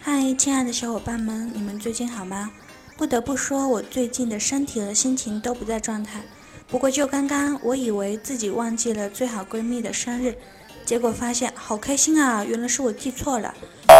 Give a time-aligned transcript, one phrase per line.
[0.00, 2.50] 嗨，亲爱的小伙伴们，你们最近好吗？
[2.96, 6.22] 不得不说，我最近的身体和心情都不在状态。
[6.68, 10.36] 不过就刚刚，我以为自己忘记了最好闺蜜的生日，
[10.84, 12.44] 结果发现好开心啊！
[12.44, 13.54] 原来是我记错了。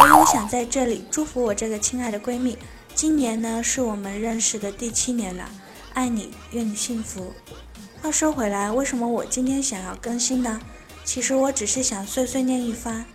[0.00, 2.58] 所以我想在这里祝福我这个亲爱的闺蜜，
[2.94, 5.48] 今年呢是我们认识的第七年了，
[5.94, 7.32] 爱你，愿你幸福。
[8.02, 10.60] 话说回来，为什么我今天想要更新呢？
[11.06, 13.06] 其实我只是想碎碎念一番。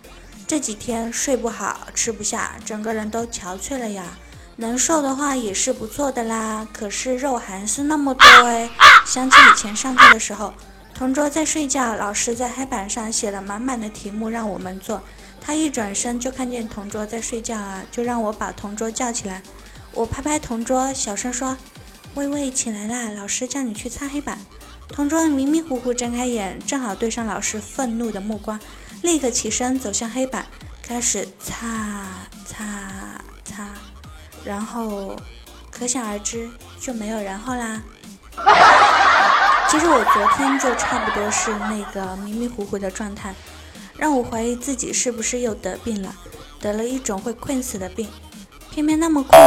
[0.48, 4.18] 这几天睡不好，吃不下，整个人都憔悴了呀。
[4.56, 8.68] 能瘦的话也是不错的啦，可是肉还是那么多哎。
[9.06, 10.52] 想起以前上课的时候，
[10.94, 15.02] 同桌在睡觉，老师在黑板上写了满满的题目让我们做，
[15.40, 19.42] 他一转身就看见同桌在睡觉啊，就让我把同桌叫起来。
[19.92, 21.56] 我拍拍同桌，小声说
[22.14, 24.38] ：“微微起来啦，老师叫你去擦黑板。”
[24.88, 28.60] 同桌迷迷糊糊睁开眼，正好对上老师愤怒的目光，
[29.02, 30.46] 立刻起身走向黑板，
[30.82, 32.06] 开始擦
[32.44, 32.64] 擦
[33.44, 33.68] 擦，
[34.44, 35.16] 然后
[35.70, 37.82] 可想而知就没有然后啦。
[39.70, 43.34] 其实我昨天就差不多是那个迷迷糊糊的状态，
[43.96, 46.14] 让我怀疑自己是不是又得病了，
[46.60, 48.06] 得了一种会困死的病，
[48.70, 49.40] 偏偏那么困，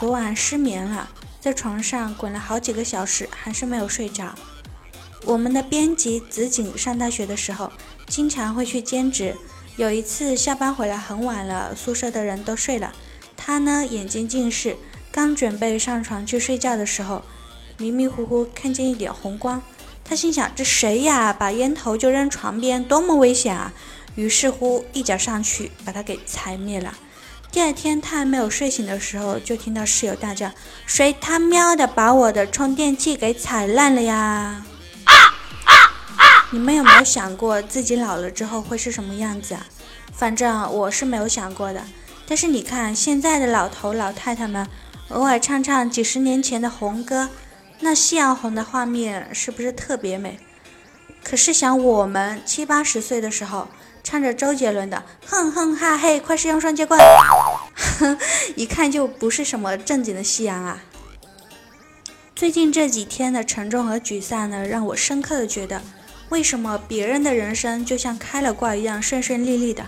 [0.00, 4.34] 昨晚失眠了，在床上滚了好几个小时，还是没有睡着。
[5.26, 7.72] 我们的编辑紫景上大学的时候，
[8.06, 9.34] 经常会去兼职。
[9.76, 12.92] 有一次下班回来很晚了，宿舍的人都睡了，
[13.36, 14.76] 他呢眼睛近视，
[15.10, 17.22] 刚准备上床去睡觉的时候，
[17.76, 19.60] 迷迷糊糊看见一点红光。
[20.04, 21.32] 他心想：这谁呀？
[21.32, 23.72] 把烟头就扔床边，多么危险啊！
[24.14, 26.94] 于是乎一脚上去把他给踩灭了。
[27.50, 30.52] 第二天他还没有睡醒的时候，就听到室友大叫
[30.86, 34.64] ：“谁他喵的把我的充电器给踩烂了呀？”
[36.52, 39.66] 你们有没有想过自己老了之后会是什么样子啊？
[40.12, 41.82] 反正我是没有想过的。
[42.28, 44.66] 但是你看现在的老头老太太们，
[45.08, 47.28] 偶尔唱唱几十年前的红歌，
[47.80, 50.38] 那夕阳红的画面是不是特别美？
[51.24, 53.66] 可是想我们七八十岁的时候，
[54.04, 54.98] 唱着周杰伦的
[55.28, 57.00] 《哼哼哈嘿，快使用双截棍》，
[58.54, 60.80] 一看就不是什么正经的夕阳啊。
[62.36, 65.82] 最近这几天的沉重和沮丧呢，让我深刻的觉得。
[66.28, 69.86] 为什么别人的人生就像开了挂一样顺顺利利的，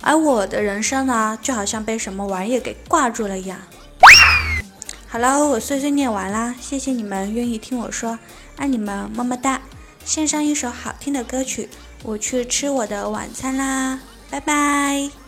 [0.00, 3.58] 而我的人生呢，就好像被什么玩意给挂住了一样？
[5.08, 8.18] 好了，我碎碎念完啦，谢谢你们愿意听我说，
[8.56, 9.60] 爱你们，么么哒！
[10.04, 11.68] 献上一首好听的歌曲，
[12.04, 13.98] 我去吃我的晚餐啦，
[14.30, 15.19] 拜拜。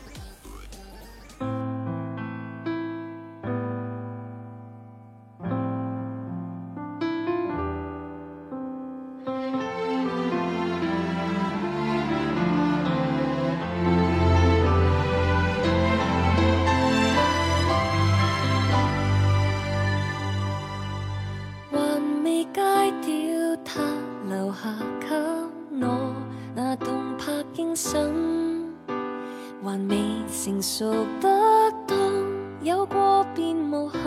[30.62, 31.26] 熟不
[31.88, 31.98] 當，
[32.62, 33.98] 有過便無憾，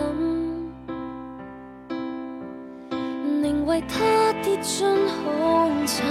[3.43, 6.07] 寧為他跌進红尘，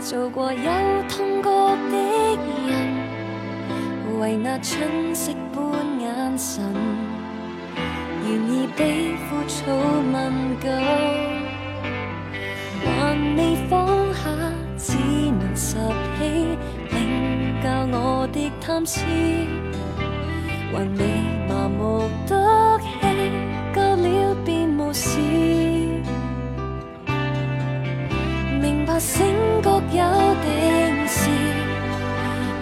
[0.00, 0.70] 做過有
[1.06, 5.70] 痛過的人，為那春色般
[6.00, 6.64] 眼神，
[8.24, 9.70] 願意比枯草
[10.14, 10.32] 問
[10.62, 11.29] 久。
[18.80, 19.04] 的贪痴，
[20.72, 21.04] 还未
[21.48, 22.86] 麻木得起，
[23.74, 25.18] 够了便无事。
[28.60, 29.26] 明白醒
[29.62, 30.00] 觉有
[30.42, 31.28] 定时，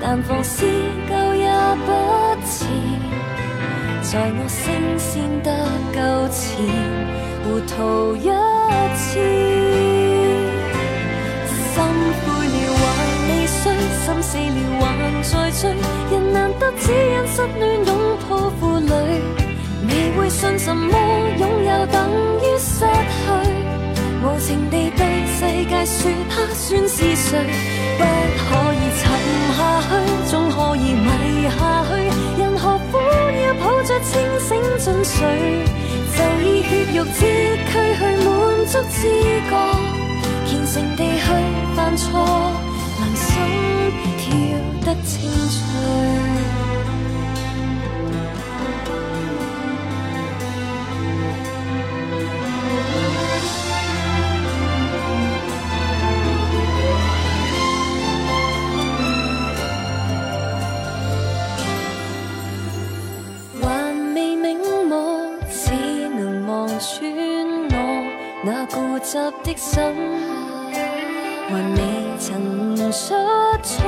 [0.01, 0.67] 但放肆
[1.09, 1.49] 够也
[1.87, 1.89] 不
[2.45, 2.67] 迟。
[4.03, 5.53] 在我升仙得
[5.93, 5.99] 够
[6.31, 6.65] 前，
[7.45, 8.31] 糊涂一
[8.97, 9.07] 次。
[11.47, 11.85] 心
[12.25, 12.57] 灰了
[13.59, 14.87] 心死了还
[15.23, 15.71] 在追。
[16.11, 17.91] 人难得只因失恋拥
[18.29, 18.93] 抱负累，
[19.89, 20.93] 未会信什么
[21.39, 21.97] 拥有等
[22.41, 23.25] 于失去。
[24.23, 25.39] 无情地对世
[25.69, 25.99] 界说
[26.31, 27.39] 他算是谁？
[27.99, 28.03] 不
[28.39, 29.03] 可以沉
[29.57, 29.91] 下去，
[30.31, 31.07] 总可以迷
[31.49, 31.59] 下
[31.89, 31.91] 去。
[32.41, 32.99] 人何苦
[33.45, 34.11] 要抱着清
[34.41, 35.17] 醒进睡？
[36.15, 37.21] 就以血肉之
[37.67, 38.29] 躯去满
[38.67, 38.97] 足知
[39.49, 39.53] 觉，
[40.47, 41.27] 虔诚地去
[41.77, 42.09] 犯错，
[44.19, 44.27] 跳
[44.85, 45.59] 得清脆
[63.61, 63.65] 还
[64.15, 64.59] 未明
[64.89, 64.97] 白
[65.51, 65.71] 只
[66.09, 67.11] 能望穿
[67.71, 67.75] 我
[68.45, 70.29] 那固执的心。
[72.91, 73.15] 出
[73.63, 73.85] 错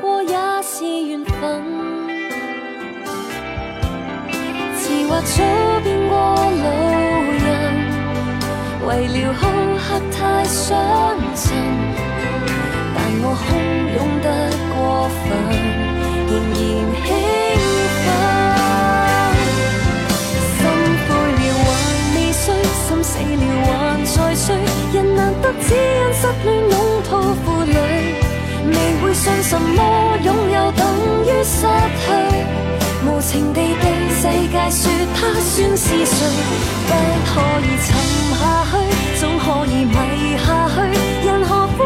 [0.00, 1.62] 过也是缘分。
[4.76, 5.34] 似或早
[5.84, 6.14] 变过
[6.50, 6.64] 路
[7.44, 7.46] 人，
[8.86, 9.40] 为了好
[9.78, 10.74] 客太相
[11.36, 11.46] 衬，
[12.94, 13.46] 但我汹
[13.94, 14.26] 涌得
[14.74, 14.76] 过
[15.22, 15.24] 分，
[16.26, 16.60] 仍然
[17.06, 17.08] 兴
[18.02, 18.04] 奋。
[20.56, 20.58] 心
[21.06, 21.08] 灰
[21.38, 21.70] 了还
[22.16, 22.42] 未碎，
[22.82, 23.68] 心死了还
[24.04, 24.46] 在追，
[24.92, 25.78] 人难得只因
[26.12, 26.74] 失恋拥
[27.08, 27.12] 抱，
[29.14, 30.84] 信什么拥有等
[31.24, 31.66] 于失
[32.02, 32.04] 去。
[33.06, 36.18] 无情地对世界说他算是谁，
[36.88, 36.90] 不
[37.30, 37.86] 可以沉
[38.38, 38.40] 下
[38.70, 38.72] 去，
[39.20, 39.94] 总可以迷
[40.38, 40.76] 下去。
[41.26, 41.78] 人何苦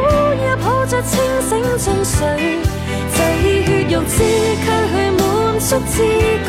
[0.46, 1.12] 要抱着清
[1.48, 2.16] 醒进睡？
[3.14, 5.20] 就以血肉之躯去满
[5.58, 5.94] 足知
[6.46, 6.48] 觉，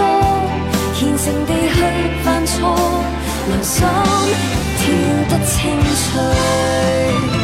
[0.94, 1.78] 虔诚地去
[2.24, 2.58] 犯错，
[3.48, 3.76] 良心
[4.78, 4.80] 跳
[5.30, 5.56] 得清
[5.96, 7.39] 脆。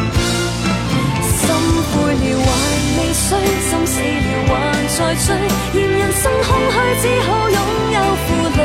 [3.27, 4.53] 追，心死了，还
[4.87, 5.27] 在追。
[5.73, 7.59] 嫌人生空虚，只好拥
[7.91, 8.25] 有负
[8.55, 8.59] 累。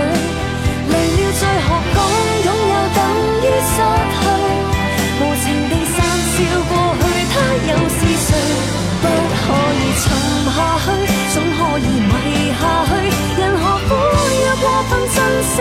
[0.90, 1.98] 累了，再学讲
[2.44, 2.98] 拥有等
[3.40, 3.74] 于失
[4.20, 4.22] 去。
[5.18, 5.96] 无情地撒
[6.32, 6.36] 笑
[6.68, 7.02] 过去，
[7.32, 7.34] 他
[7.70, 8.28] 又是谁？
[9.00, 9.04] 不
[9.40, 10.04] 可以沉
[10.54, 10.86] 下去，
[11.32, 12.12] 总可以迷
[12.60, 12.90] 下去。
[13.40, 13.90] 人何苦
[14.44, 15.56] 要过分珍惜？